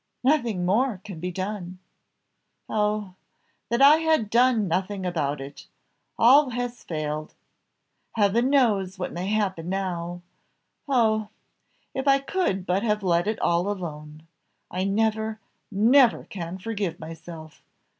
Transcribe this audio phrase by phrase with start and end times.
[0.23, 1.77] Nothing more can be done.
[2.67, 3.13] Oh,
[3.69, 5.67] that I had done nothing about it!
[6.17, 7.35] All has failed!
[8.13, 10.23] Heaven knows what may happen now!
[10.87, 11.27] Oh!
[11.93, 14.25] if I could but have let it all alone!
[14.71, 17.61] I never, never can forgive myself!